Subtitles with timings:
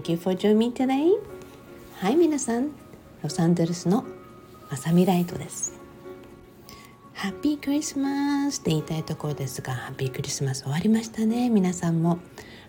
[0.00, 1.10] Thank you for joining today.
[1.96, 2.70] はい、皆さん、
[3.22, 4.06] ロサンゼルスの
[4.70, 5.78] まさみライトです。
[7.12, 12.18] ハッピークリスマスって言いたいところですが、ハッピークリスマス終わりましたね、皆さんも。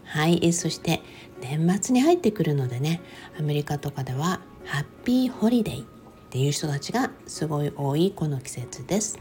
[0.04, 1.00] はい、そして
[1.40, 3.00] 年末に入ってくるのでね、
[3.40, 5.86] アメリカとかではハッピーホリデーっ
[6.32, 9.18] ていう人たちがすごい多いこの季節です。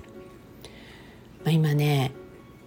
[1.44, 2.10] まあ、今ね、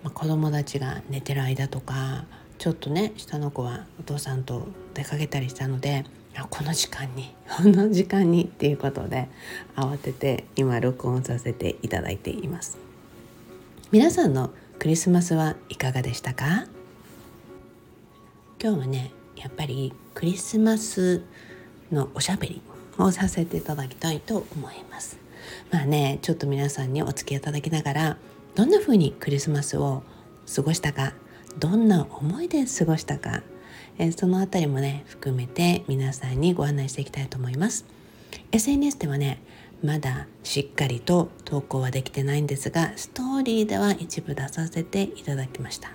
[0.04, 2.28] まあ、子供たちが寝てる間とか
[2.64, 6.06] ちょっとね下の子はお父さんと出かけたりしたので
[6.50, 9.28] この時間に この時間にっていうことで
[9.76, 12.78] 慌てて今録音させていただいています。
[13.92, 16.68] 皆さんのクリスマスはいかがでしたか？
[18.62, 21.22] 今日はねやっぱりクリスマス
[21.92, 22.62] のおしゃべり
[22.98, 25.18] をさせていただきたいと思います。
[25.70, 28.18] まあねちょっと皆さんにお付き合いいただきながら
[28.56, 30.04] どんな風にクリスマスを
[30.56, 31.14] 過ごしたか
[31.58, 33.44] どんな思いで過ごしたか、
[33.98, 37.86] えそのあたりもね含めて皆さんにご案内していきたいと思います。
[38.52, 39.40] SNS ではね
[39.84, 45.92] まだしっかりと投稿はできてないんですがストーリーでは一部出させていただきました。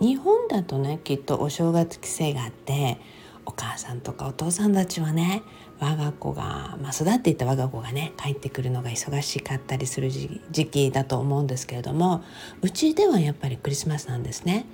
[0.00, 2.98] 日本だとねきっとお正月規制があって
[3.44, 5.42] お母さんとかお父さんたちはね
[5.82, 12.22] 我が子が、まあ、育っていた我が子がね帰ってくるのが忙しかったりする時期だと思うんですけれども
[12.62, 14.64] うちではやっぱりクリスマスなんですね。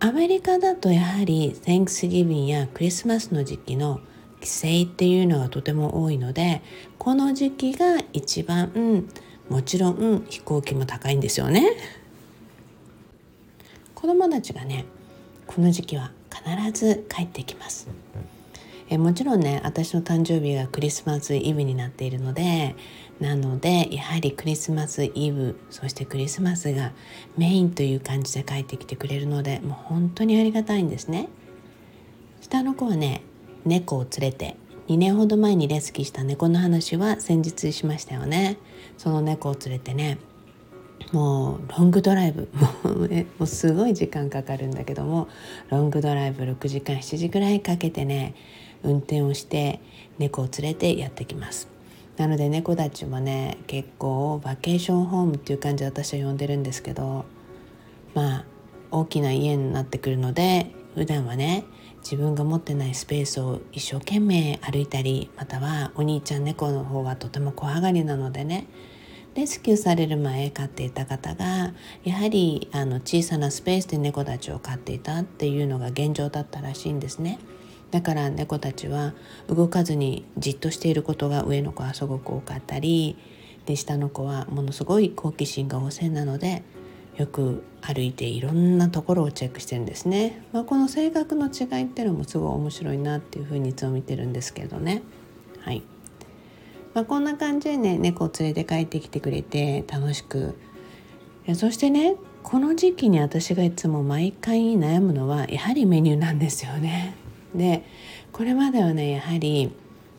[0.00, 4.00] アメリカだとやはり Thanksgiving やクリスマスの時期の
[4.36, 6.62] 規制っていうのがとても多いので
[6.98, 9.08] この時期が一番、うん、
[9.50, 11.76] もちろん飛行機も高いんですよね。
[13.94, 14.86] 子供たちがね
[15.46, 17.88] この時期は必ず帰ってきます。
[18.90, 22.74] えもちろんね私の誕生日がクリスマスイブになっているので
[23.20, 26.92] なのでやはりクリスマスイブそしてクリスマスが
[27.36, 31.28] メインという感じで帰ってきてくれるのでもう本当にありがたいんですね。
[32.40, 33.22] 下の子はね
[33.64, 34.56] 猫を連れて
[34.88, 38.56] 2年ほど前にレスキーした猫の話は先日しましたよね。
[38.96, 40.18] その猫を連れてね
[41.12, 42.48] もうロングドライブ
[42.84, 45.28] もう,、ね、もうすごい時間かかるんだけども
[45.70, 48.34] ロングドライブ6時間7時ぐらいかけてね
[48.82, 49.80] 運転をして
[50.18, 51.68] 猫を連れてやってきます
[52.16, 57.24] なので猫たちもね結構バケーションホームっていう感じで私は呼んでるんですけど
[58.14, 58.44] まあ
[58.90, 61.64] 大きな家になってくるので普段はね
[61.98, 68.66] 自分が持ってないスペースを一生懸命歩いたりまたはお兄ちゃん猫の方がとても怖がりなのでね
[69.34, 71.72] レスキューされる前飼っていた方が
[72.02, 77.38] やはりあの小さなスペースで猫たちを飼っていたっていうのが現状だったらしいんですね。
[77.90, 79.14] だから猫たちは
[79.48, 83.16] 動かずにじっとしていることが上の子はすごく多かったり
[83.66, 86.62] で下の子はものすごい好奇心が旺盛なので
[87.16, 95.02] よく歩いていろんなところをチェックしてるんですね、まあ、この性格の違いっていうのもすごい面白いなっていうふうにいつも見てるんですけどね。
[95.60, 95.82] はい、
[96.94, 100.56] まあ、こんな感じでね猫を連れて帰ってきてくれて楽しく。
[101.54, 107.14] そしてねこの時期に私がいつも毎回悩むのはやはりメニューなんですよね。
[107.54, 107.84] で
[108.32, 109.72] これまではねやはり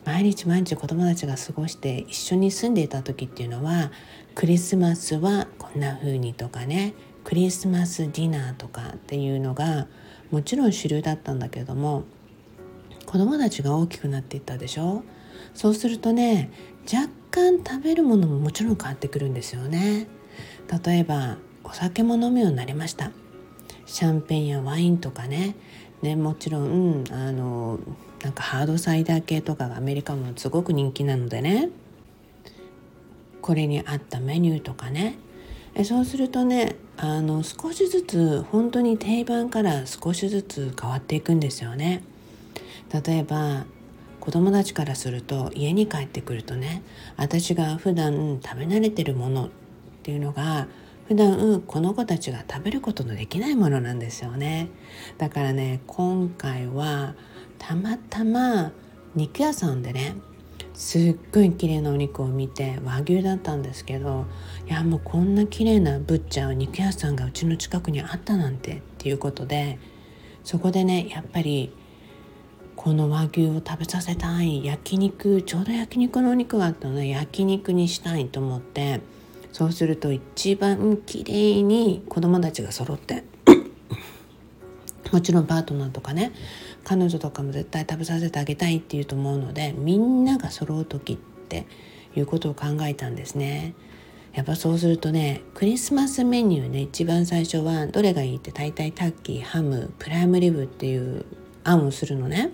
[0.04, 3.92] 毎日毎日子供たちが過ごして一緒に住んでいた時っていうのは
[4.34, 9.86] クリスマスはこんな風にとかねクリスマスディナーとかっていうのが
[10.30, 12.04] もちろん主流だったんだけども
[13.06, 15.02] 子供たちが大きくなっていったでしょ？
[15.54, 16.50] そうするとね
[16.84, 20.06] 若干食べるものももちろん変わってくるんですよね。
[20.84, 23.12] 例えばお酒も飲むようになりました。
[23.86, 25.56] シャンペンやワインとかね
[26.02, 27.78] ね、もちろん、あの
[28.22, 31.70] なんかハードサイダー系とかがアメリカもすごく人気なのでね
[33.40, 35.16] これに合ったメニューとかね
[35.74, 42.02] えそうするとねあの少しずつ本当に定番から少しずつ変わっていくんですよね。
[42.92, 43.64] 例えば
[44.18, 46.82] 子供たちからすると家に帰ってくるとね
[47.16, 49.50] 私が普段食べ慣れてるものっ
[50.02, 50.66] ていうのが
[51.10, 54.68] 普段この子たちが食べることのできないものなんですよね。
[55.18, 57.16] だからね今回は
[57.58, 58.70] たまたま
[59.16, 60.14] 肉屋さんでね
[60.72, 64.26] すっごい綺麗なお肉を見て和牛だったんですけど
[64.68, 69.80] いやもうこんな綺麗なブッチャー肉屋さんがうちの近くにあったなんてっていうことで
[70.44, 71.72] そこでねやっぱり
[72.76, 79.00] この和牛を食べさせたい焼肉ちょうど焼肉のお肉があったので焼肉にしたいと思って
[79.52, 83.24] そうすると一番綺麗に子供たちが揃って
[85.12, 86.32] もちろんパートナーとかね
[86.84, 91.66] 彼女とかも絶対食べさせてあげたいっていうと思うのでみんなが揃う時って
[92.16, 93.74] いうことを考えたんですね。
[94.32, 101.24] やっぱそうするとねクリスマスメニューね一番最初はどれがいいって大体タッキーハムプライムリブっていう
[101.64, 102.52] 案をするのね。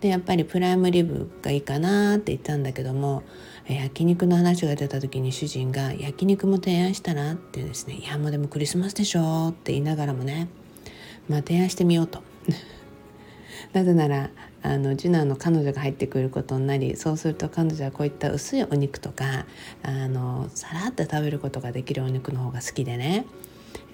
[0.00, 3.22] でやっぱりプライムリブがいいかなって言ったんだけども
[3.74, 10.48] 焼肉の話が出た時に主人が「焼肉も提案したら?」ってですね「いやもうでもクリスマスでしょ」って言いながらもね
[11.28, 12.22] まあ提案してみようと。
[13.72, 14.30] なぜなら
[14.62, 19.46] あの次男の彼女が入ってくることになりそうすると彼女はこういった薄いお肉とか
[19.82, 23.26] あのさらっと食べることができるお肉の方が好きでね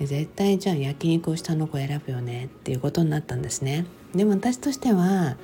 [0.00, 3.86] 絶対じゃあ焼肉を下の子選ぶよねっていうことになったんですね。
[4.14, 5.36] でも私としては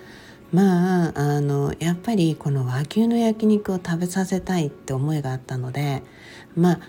[0.53, 6.03] まああのやっぱりこの和牛の焼肉を食べさせたいって思いがあったので
[6.55, 6.81] まあ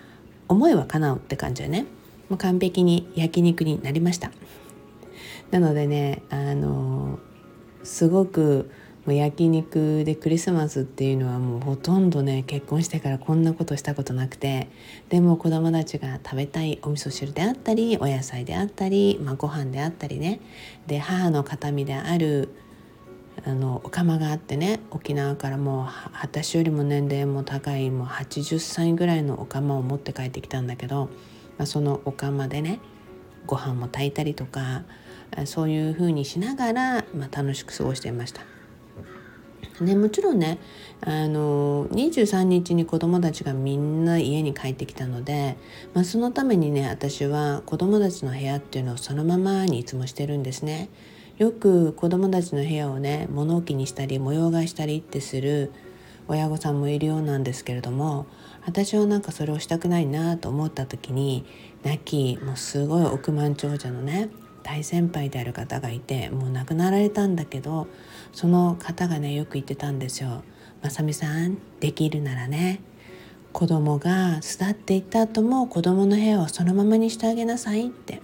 [0.48, 1.86] 思いは叶うって感じでね。
[2.30, 4.32] もう完璧に焼肉になりました。
[5.52, 7.20] なのでねあの
[7.84, 8.72] すごく
[9.06, 14.70] もう焼肉でクリスマスっていうのはもうほとんどね結婚してからこんなことしたことなくて
[15.10, 20.40] でも子供たちが食べたいお味噌汁であったりお野菜であったり、まあ、ご飯であったりね
[20.88, 22.50] で母の形見である
[23.46, 25.88] あのお釜があってね沖縄からもう
[26.22, 31.10] 私よりも年齢も高いもう80歳ぐらいのお釜を持って帰ってきたんだけど、
[31.58, 32.80] まあ、そのお釜でね
[33.46, 34.84] ご飯も炊いたりとか
[35.46, 38.42] そういう風にしながら、まあ、楽しく過ごしていました。
[39.82, 40.60] ね、もちろんね
[41.02, 45.58] あの23日に子供たちがみんな家に帰ってきたので、
[45.96, 50.90] まあ、そのためにね私は子供たちの部屋っていうのをそのままにいつもしてるんですね。
[51.38, 55.72] よく子供たちの部屋をね物置にしたり模様替えしたりってする
[56.28, 58.28] 親御さんもいるようなんですけれども
[58.66, 61.46] 私はなんかそれをしたくないなと思った時に
[61.84, 64.30] 亡きもうすごい億万長者のね
[64.62, 67.88] 大先輩である方がいてもう亡くなられたんだけど
[68.32, 70.44] その方がねよく言ってたんですよ。
[70.82, 72.82] まさみさんできるならね
[73.54, 78.22] 子供が巣立っていった後も子供の部屋をそのままにしてあげなさいって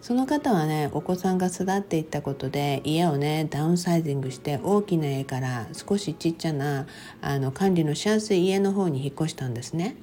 [0.00, 6.86] その方はねお子さんが巣立っていったことで家をねダウンサイジングして大きな家から少しちっちゃな
[7.20, 9.96] あの管理のしやすい家の方に引っ越したんですね。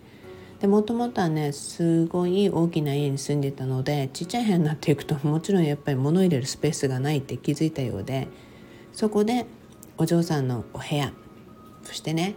[0.60, 8.28] でもともとはねすごい大きな家に住んでたのでちっちゃい部屋になっていくともちろんやっぱり物入れるスペースがないって気づいたようで
[8.92, 9.46] そこで
[10.00, 11.14] お嬢さんのお部屋
[11.84, 12.34] そしてね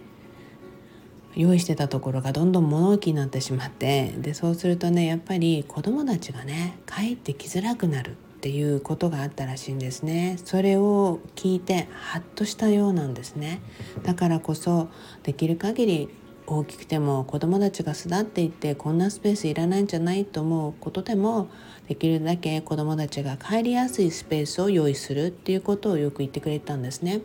[1.35, 13.61] 用意してたところがどんどん物置になってしまってでそうするとねやっぱり子どもたちがね帰ってきづらくなるっていうことがあったらしいんですねそれを聞いてハッとしたようなんですね
[14.03, 14.89] だからこそ
[15.23, 16.09] できる限り
[16.47, 21.49] 大きくても子どもたちが巣立っていってこんなスペースいらないんじゃないと思うことでも
[21.87, 27.21] できるだけ子どもたちが帰りやすいスペースを用意するっていうことをよく言ってくれたんですね。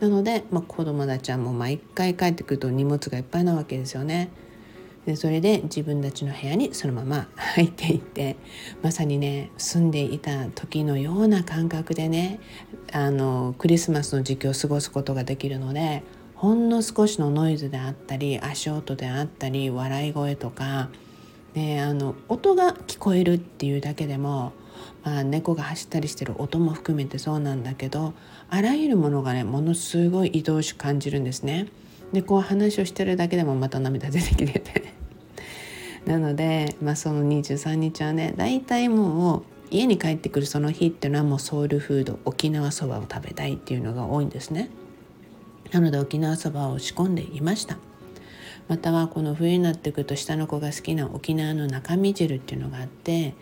[0.00, 4.30] なので、まあ、子供たちはもう毎回帰ってくると荷物がいっぱいなわけですよね。
[5.06, 8.36] でそれで自分たちの部屋にそのまま 入っていって
[8.82, 12.38] まさにね住んでいた時のような感覚でね
[12.92, 16.04] あのクリスマスの時期を過ごすことができるので
[16.36, 20.88] ほんの少しのノイズであったり足音であったり笑い声とか、
[21.54, 24.52] ね、あの音が聞こえるっていうだけでも
[25.04, 28.14] まあ、猫が走ったりしてる音も含めてそうなんだけど
[28.48, 31.68] あらゆるものがねものすごい愛おしく感じるんですね。
[32.12, 34.92] でこう話をしてるだけでもまた涙出てきてて
[36.04, 44.68] なので、まあ、その23日はね大体もう家に帰ってくるその日っていうのはもうソウルフード沖縄そばを食べたいっていうのが多いんですね。
[45.70, 47.78] なので沖縄そばを仕込んでいました。
[48.68, 53.34] またはこの冬になってくると下の子が好きな沖縄の中身汁っていうのがあって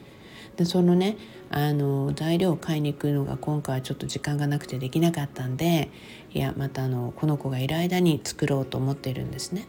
[0.56, 1.16] でそのね
[1.50, 5.90] あの材料を買いに行くのが今回はちょっと時間がなくてできなかったんで
[6.32, 9.66] いやまたあのこの子がいる間に作ろうと思ってるんですね。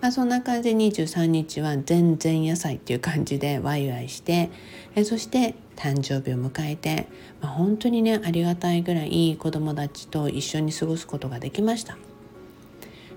[0.00, 4.50] まあ、そんな感じで23日は全然野菜っていう感じでワイワイして
[4.94, 7.08] えそして誕生日を迎えて、
[7.40, 11.96] まあ、本当にねありがたいぐらい子供たちと一緒に過ごすことができました。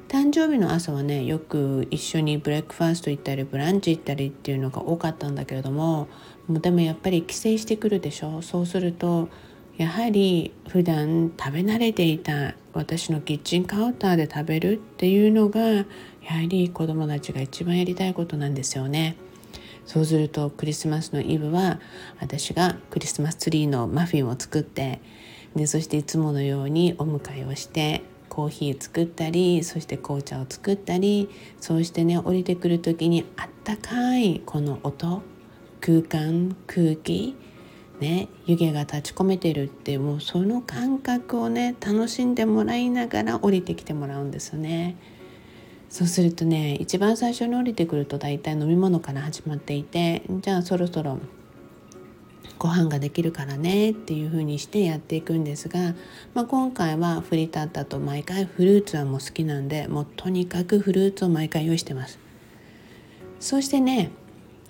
[0.08, 6.08] 誕生日の朝はねよく一緒にブレックファースト行ったりブランチ行ったりっていうのが多かったんだけれども
[6.48, 9.28] もうでもやっぱり帰省してくるでしょそうすると
[9.76, 15.86] やはり普段食べ慣れていた私のキッチンカウンターで食べるっていうのがやは
[16.48, 19.16] り子どもたちが一番やりたいことなんですよね。
[19.86, 21.80] そうするとクリスマスのイブは
[22.20, 25.00] 私がクリスマスツリーのマフィンを作って
[25.56, 28.02] でそしていつものようにお迎えをして
[28.38, 31.28] コーヒー作ったりそして紅茶を作ったり
[31.60, 35.24] そうしてね降りてくる時にあったかいこの音
[35.82, 37.36] 空間空気
[38.00, 44.98] ね湯気が立ち込めてるってもうその感覚をね楽しんでもらいながら降りてきてもらうんですよね。
[45.90, 51.18] そうするとね一番最初に降りてくると大体飲み物から始まっていてじゃあそろそろ
[52.58, 55.96] ご飯ができるからねっていう風にしてやっていくんですが、
[56.34, 62.20] まあ、今回はフリタッタと毎回フルーツはもう好きなんでもうとにかくフルーツを毎回用意してます。
[63.40, 64.12] そしてね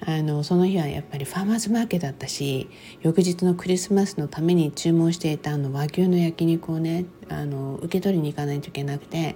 [0.05, 2.69] あのその日はやっぱりファーマーズマーケットだったし
[3.01, 9.35] 翌日のクリスマスのために注文していたあの和牛の焼肉をねあの受け取りに行かないといけなくて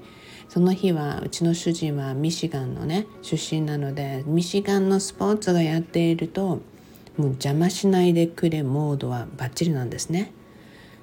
[0.50, 6.60] その日はうちの主人はミシガンのね出身なのでミシガンのスポーツがやっていると
[7.18, 10.34] もう邪魔しないでくれモードはバッチリなんですね。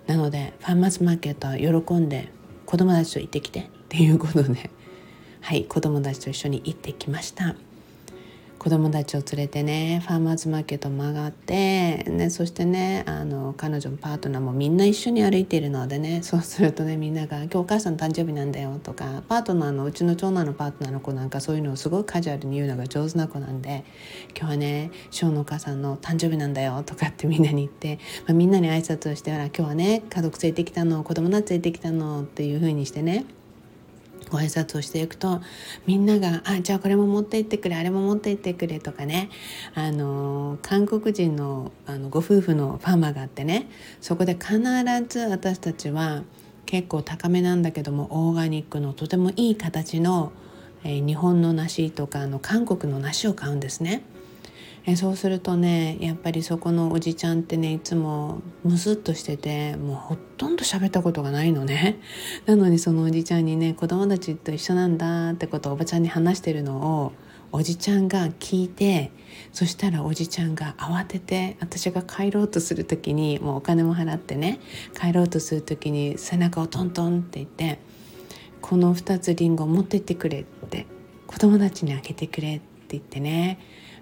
[0.07, 2.33] なのでファーマーズマーケットは喜んで
[2.65, 4.71] 子供たちと行ってきてっていうことで
[5.41, 7.57] はい子供たちと一緒に行ってきました。
[8.59, 23.85] 子供たちを連れてねファーマーズマーケット曲がって、ね、そしてねあの彼女のパートナーもみんな一緒に歩いているのでねそうするとねみんなが「今日お母さんの誕生日なんだよ」とかパートナーのうちの長男のパートナーの子なんかそういうのをすごいカジュアルに言うのが上手な子なんで
[24.37, 33.25] 「今日はねショーのお母さんの誕生日なんだよ」とかってみんなに言って、まあ、みんなに挨拶をして「ほら今日はね家族連れてきたの子供たち連れてきたの」っていうふうにしてね
[34.29, 35.41] ご挨拶をしていくと
[35.87, 39.31] みんなが「あじゃあこれも持って行ってくれあれも持って行ってくれ」とかね
[39.75, 43.69] あの韓国人のあのご夫婦のファーマーがあってね
[44.01, 44.59] そこで必
[45.09, 46.23] ず私たちは
[46.67, 50.33] 結構高めなんだけどもオーガニックのとてもいい形の、
[50.85, 54.03] えー、日本の梨とかあの韓国の梨を買うんですね。
[54.91, 62.01] えそうするとねやっぱりそこのおじちゃんってねいつもムスッとしててもうほとんど喋ったことがないのね。
[62.47, 67.13] なのにそのおじちゃんにね子供たちと一緒なんだってことをおばちゃんに話してるのを
[67.53, 69.13] おじちゃんが聞いて
[69.53, 74.59] そしたらおじちゃんが慌てて私が帰ろうとする時にもうお金も払ってね
[74.99, 77.79] 帰ろうとする時に背中をトントンって言って
[78.63, 80.87] 「この2つリンゴ持ってってくれ」って
[81.27, 82.65] 子供たちにあげてくれって
[82.97, 83.59] 言ってね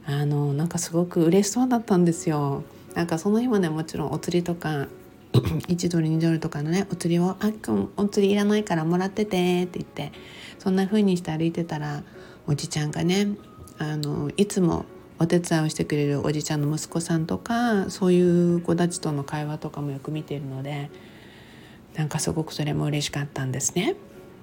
[0.07, 2.63] あのなんかすごく嬉しそうだったんですよ。
[2.95, 4.87] なんかその日もねもちろんお釣りとか
[5.33, 10.13] 1ドル2ドルとかのねお釣りを「あっくんお釣りいらないからもらってて」って言って
[10.59, 12.05] そんな風にして歩いてたら
[12.47, 13.29] おじちゃんがね
[13.79, 14.87] あのいつも
[15.19, 20.91] お手伝いをしてくれるおじちゃんの息子さんとかそういう子たちとの会話とかもよく見ているので
[21.97, 23.95] なんかすごくそれも嬉しかったんですね。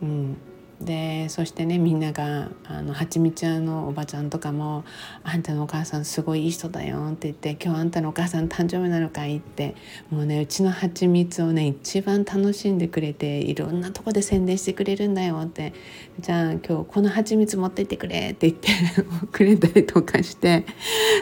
[0.02, 0.38] うん、
[0.86, 4.84] でそしてねみんながあのはちみちゃんのおばちゃんとかも
[5.24, 9.76] 「あんたのお母さんすごいいい人だよ」って言って「今日あんたのお母さん誕生日なのかい?」って
[10.10, 15.74] もうねうちのはちみつをね一番楽しんでくれていろんなとこで宣伝してくれるんだよって
[16.20, 18.70] 「じゃあ今日このはちみつ持ってってくれ」って言って
[19.32, 20.66] くれたりとかして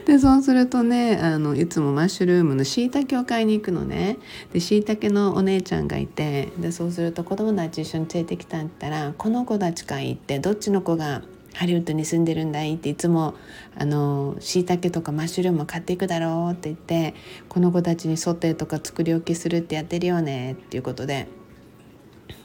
[0.06, 4.18] でそうするとねあのいつもマッシュルームのしいたけを買いに行くのね
[4.54, 11.22] でしいたけのお姉ちゃんがいてでそうすると子供たち一緒に連れてきたんだったらこの子たちかいってどっちの子が
[11.54, 13.34] ハリウッドに住んでるんだいっていつも
[13.78, 17.14] あの椎茸とかマッシュルーム買っていくだろうって言って
[17.50, 21.28] この子たちにソテーとか作り置きするってやってるよねっていうことで。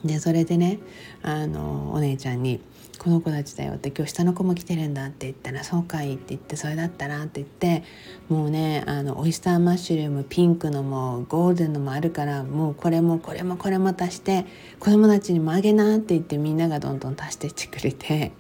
[0.05, 0.79] でそれでね
[1.23, 2.61] あのお姉ちゃんに
[2.99, 7.85] この子たちだよって今日下の子も来てるんだって言ったらそうかいって言ってそれだったらって言って
[8.29, 14.47] もうねあのオイスターマッシュルームピンクのもゴールデンのもあるからもうこれもこれもこれも足して
[14.81, 18.33] 子供たちにもあげなって言ってみんながどんどん足してってくれて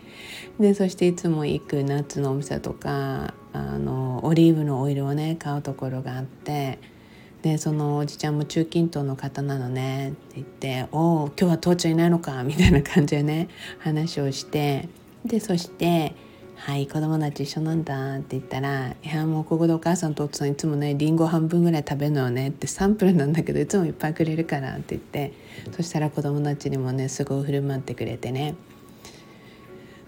[0.58, 6.95] でそしていつも行くナッツのお店とかあのオリーブのオイルをね買うところがあって。
[7.46, 13.46] でそのおじちゃんも中近東の方なのねって言って「おお今日は父ちゃんいないのか」みたいな感じでね
[13.78, 14.88] 話をして
[15.24, 16.16] でそして
[16.56, 25.32] 「はい子供たち一緒なんだ」って言ったら「いやもうここでお母さんとお父さんいつもねりんご半分ぐらい食べるのよね」ってサンプルなんだけどいつもいっぱいくれるからって言って
[25.70, 28.56] そしたら子供たちにもねすごい振る舞ってくれてね。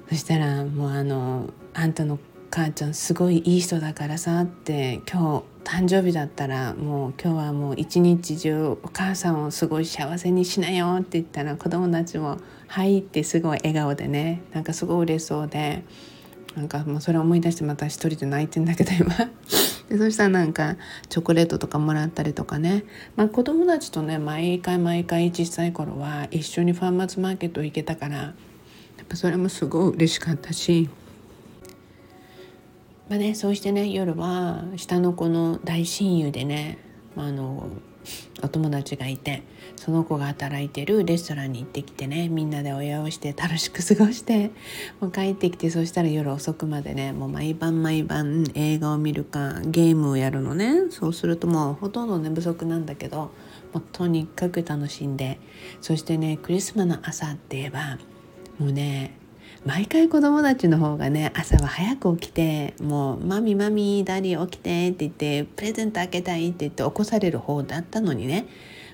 [0.08, 2.18] そしたらもうあの「あんたの
[2.50, 15.84] 母ちゃんすごいいい人だからさ」って今日誕生日だったらもう今日はもう一日中お母さんをすごい幸せにしなよって言ったら子供たちも「はい」ってすごい笑顔でねなんかすごい嬉しそうで
[16.56, 19.14] なんかもうそれ思い出してまた一人で泣いてんだけど今
[19.88, 20.76] でそしたらなんか
[21.08, 22.84] チョコレートとかもらったりとかね、
[23.16, 28.34] まあ、子供たちとね毎回毎回小さい頃は一緒にファーマーズマーケット行けたからや
[29.02, 30.88] っぱそれもすごい嬉しかったし。
[33.08, 36.78] まあね、そうしてね夜は下の子の大親友でね、
[37.16, 37.68] まあ、あの
[38.42, 39.42] お友達がいて
[39.76, 44.50] その子が働いてるレストランに行ってきてねみんなでお祝いをして楽しく過ごして
[45.00, 50.90] もう帰ってきてそしたら夜遅くまでねもう毎晩毎晩映画を見るかゲームをやるのね。
[50.90, 53.30] そうするともうほとんど寝不足なんだけど
[53.72, 55.38] もうとにかく楽しんで
[55.80, 57.98] そしてねクリスマスの朝って言えば
[58.58, 59.17] もうね
[59.66, 68.46] 毎回子供たちの方がね朝は早く起きてもう「マミマミダディ起きて」って言って「プレゼント開けたい」って言って起こされる方だったのにね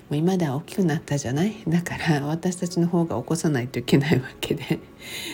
[0.09, 1.55] もう今では大きくなったじゃない？
[1.67, 4.79] だから私たちの方が起こさないといけないわけでっ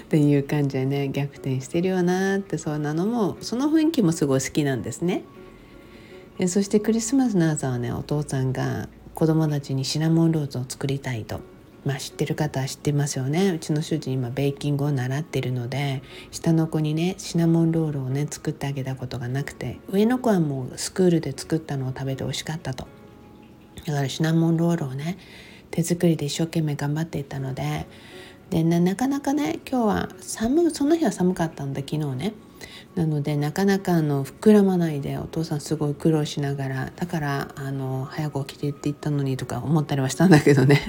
[0.10, 5.24] ていう感じでね逆転してるよなってそんなのもその雰囲気もすごい好きなんですね。
[6.48, 11.40] そしてクリスマスの朝はねお父さんが子供たちにシナモンローズを作りたいと。
[11.84, 13.52] まあ、知ってる方は知ってますよね。
[13.52, 22.88] うちの主人今ベーキングを習ってるので下の子にねシナモンロールをね作ってあげたことがなくて上の子はもうスクールで作ったのを食べて美味しかったと。
[23.86, 25.18] だからシナモンロールをね
[25.72, 27.88] 手作りで一生懸命頑張っていたので
[28.52, 32.34] でなかなかね今日は寒その日は寒かったんだ昨日ね。
[32.94, 40.82] なのでなかなかあの膨らまないでお父さんすごい苦労しながらだからあの早く起きてって言ったのにとか思ったりはしたんだけどね。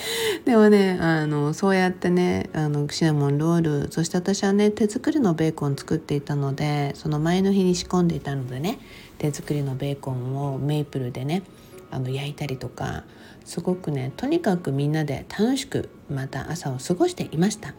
[0.44, 8.78] でもねあのそうやってねあのシナモンロールそして私はね手作りのベーコン作っていたのでその前の日に仕込んでいたのでね
[9.18, 11.42] 手作りのベーコンをメープルでね
[11.90, 13.04] あの焼いたりとか
[13.44, 17.74] すごくねとにかくみんなで楽しくまた朝を過ごしていました。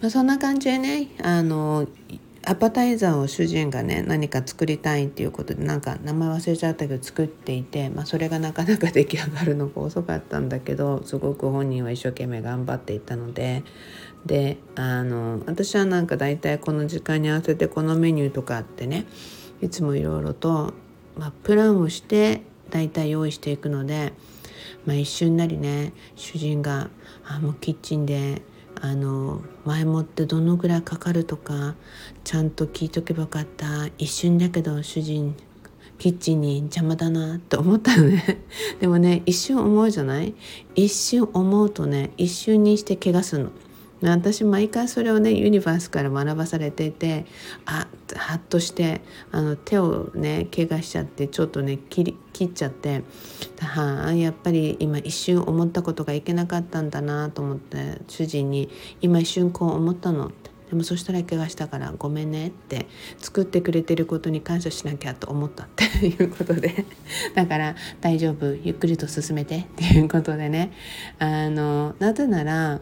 [0.00, 1.86] まあ、そんな感じでねあの
[2.50, 13.62] アパタイザーを主人がね何か作りたいっていうことでなんか名前忘れちゃったけど作っていて、まあ、それがなかなか出来上がるのが遅かったんだけどすごく本人は一生懸命頑張っていたので
[14.26, 19.06] であの私はなんか大体この時間に合わせてこのメニューとかあってね
[19.62, 20.74] いつもいろいろと、
[21.16, 24.12] まあ、プランをして大体用意していくので、
[24.86, 26.90] まあ、一瞬なりね主人が
[27.24, 28.42] あもうキッチンで
[28.82, 31.74] あの前もってどのぐらいかかるとか
[32.24, 33.86] ちゃんと聞いとけばよかった。
[33.98, 35.34] 一瞬だけど主人
[35.98, 38.42] キッチンに邪魔だなと思ったのね。
[38.80, 40.34] でもね一瞬思うじゃない？
[40.74, 43.50] 一瞬思うとね一瞬にして怪我するの。
[44.02, 47.26] 私毎回それをねユニバースから学ばされていて
[47.66, 53.02] あハッとしてあの手をね怪我しちゃってちょっとね切り切っちゃって
[53.60, 58.70] はあやっぱり今一瞬思ったことがいけなかったんだなと思って主人に
[59.02, 62.86] 「今一瞬こう思ったの」ってでもそしたら怪我したからごめんねって
[63.18, 66.86] 作ってくれてることに感謝しなきゃと思ったっていうことで。
[67.34, 70.70] だから大丈夫ゆっくりと進めてっていうことでね。
[71.18, 72.80] あのなぜなら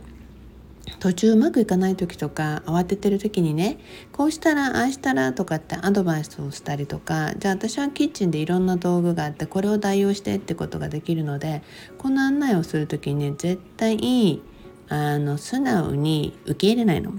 [1.01, 3.79] 途中うまくいかない時とか慌ててる時にね
[4.13, 11.63] こうしたらああしたらとかってアドバイスをしたりとかじゃあ私はキッチンでいろんな道具があってこれを代用してってことができるので
[11.99, 14.43] この案内をする時にね絶対
[14.89, 17.13] あの素直に受け入れないの。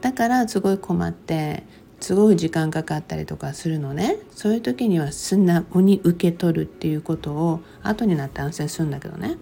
[0.00, 1.62] だからすごい困って
[2.00, 9.36] すごい時間かかったりとかするのねそういう時には素直に受け取るっていうことを後になって安静するんだけどね。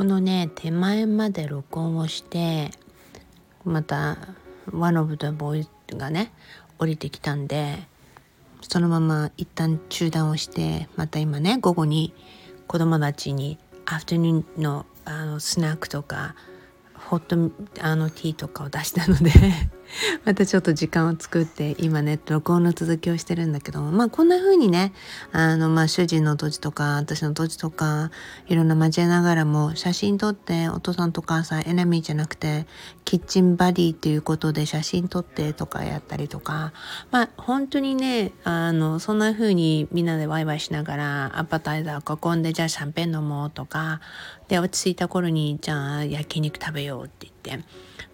[0.00, 2.70] このね手前まで録音をして
[3.66, 4.16] また
[4.72, 6.32] ワノブとボーイがね
[6.78, 7.80] 降りてきたんで
[8.62, 12.14] そのまま一旦中断をしてまた今ね午後に
[12.66, 16.34] 子供たちにアフタヌーンのあのスナックとか
[16.94, 17.36] ホット
[17.82, 19.30] あのティーとかを出したので
[20.24, 24.92] またちょっと時間を作って今ね録音の続きをしてるんだけどまあこんな風にね
[25.32, 28.10] あのまあ主人の土地とか私の土地とか
[28.46, 32.66] いろんな交えながらも写真撮ってお父さんとお母さんエナミーじゃなくて
[33.04, 36.72] キッチンバディっていうことで写真撮ってとかやったりとか。
[37.10, 44.00] まあ本当にねあのそんな風にみんなでワイワイしながらアパタイザー囲んでじゃあシャンペン飲もうとか。
[44.50, 47.64] で落ち着いた頃にじゃあ焼肉食べようって言って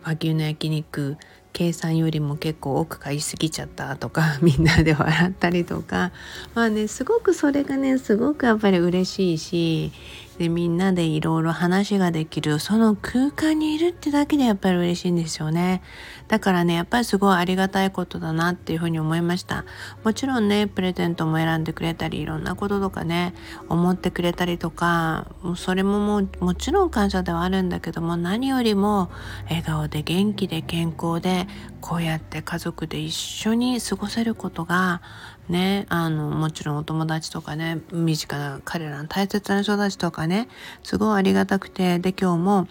[0.04, 1.16] 和牛の焼肉
[1.56, 6.12] 計算よりも結構多く買いすぎちゃったとか みんなで笑ったりとか。
[6.54, 9.92] まあねすごくそれがねすごくやっぱり嬉しいし
[10.38, 15.82] でみんなでいろいろ話ができるその空間にいるってだけでやっぱり嬉しいんですよね。
[16.28, 19.64] だからねやっぱりすごいありがたいことだなっていうふうに思いました。
[20.04, 23.34] もちろんねプレゼントも選んでくれたりいろんなこととかね
[23.68, 29.10] 思ってくれたりとかそれももうもちろん感謝ではあるんだけども何よりも
[29.48, 31.46] 笑顔で元気で健康で
[31.86, 35.02] こうやって家族で一緒に過ごせることが
[35.48, 40.48] ねあのもちろんお友達とかね身近な彼らの大切な人たちとかね
[40.82, 42.68] すごいありがたくてで今日も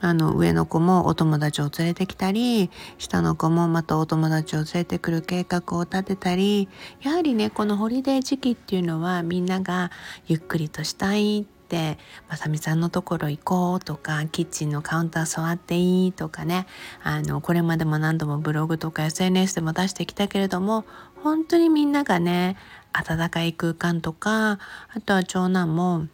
[0.00, 6.68] あの上の子もお友達を連れてきたり下の子もまたお友達を連れてくる計画を立てたり
[7.02, 9.92] やはりねこのホリデー時期っていうのはみんなが
[10.26, 11.55] ゆっくりとしたいって
[12.28, 16.66] まさみさんのところ行こうとかキッチンのカウンター座っていいとかね。
[17.02, 20.84] あのこれまでも何度もブログとか SNS でも出してきたけれども
[21.22, 22.56] 本当にみんながね
[22.92, 24.58] 温かい空間とか
[24.94, 26.06] あとは長男も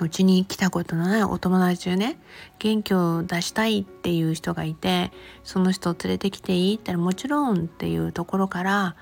[0.00, 2.18] うちに来たことのないお友達でね
[2.58, 5.10] 元気を出したいっていう人がいて
[5.42, 8.96] その人を連れてきていいって言ったらもちろんっていうところから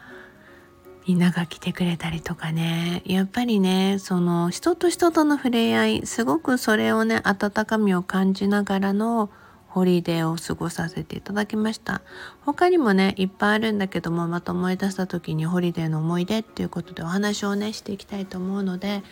[1.07, 3.03] みんなが来てくれたりとかね。
[3.05, 9.29] やっぱりねその人と人との触れ合いすごくそれをね温かみを感じながらの
[9.75, 12.01] ホリデーを過ごさせていただきました。
[12.45, 19.03] 他にもねいっぱいあるんだけどもまた思い出した時にホリデーの思い出っていうことでお話をねしていきたいと思うので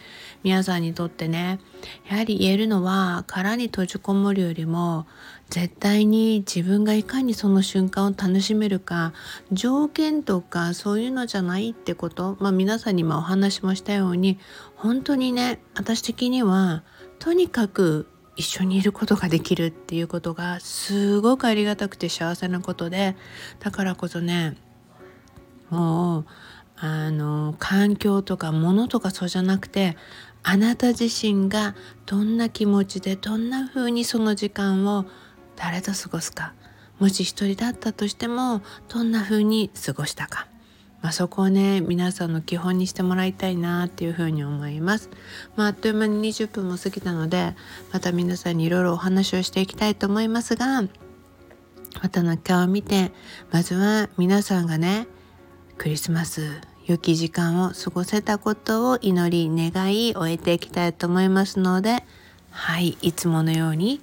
[0.45, 1.59] 皆さんにとってね
[2.09, 5.07] やはり言えるのは殻に閉じこもるよりも
[5.51, 9.13] 絶対に自分がいかにその瞬間を楽しめるか
[9.51, 14.39] 条件とかそういうのじゃないってことまあ皆さんに今お話もしたように
[14.77, 16.85] 本当にね私的には
[17.19, 23.17] とにかく一緒にいることができるっていうことがすごくありがたくて幸せなことで
[23.61, 24.57] だからこそね
[25.71, 26.27] もう
[26.77, 29.97] あの環境とか物とかそうじゃなくて
[30.43, 31.75] あなた自身が
[32.07, 35.05] どんな気持ちでどんな風にその時間を
[35.57, 36.55] 誰と過ごすか
[36.99, 40.52] もし一人だったとしてもどんな風に過ごしたか。
[41.03, 45.11] まあ、そこをね皆さんの基本にしてもらいたいなっていうふうに思います。
[45.57, 47.55] まあ、あっという間に20分も過ぎたので
[47.93, 50.83] また皆さんにいろいろお話をしていきたいと思いますが
[52.01, 53.13] またの今日を見て
[53.51, 55.09] まずは皆さんがね
[55.77, 62.05] クリスマス良き時間を過ごせたことを祈り願い終えていきたいと思いますので
[62.51, 64.01] はいいつものように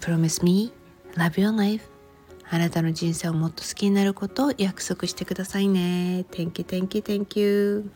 [0.00, 0.72] Promise me
[1.16, 1.99] love your life
[2.52, 6.26] あなたの人生をもっと好きになることを約束してくださいね。
[6.32, 7.90] Thank you, thank you, thank you.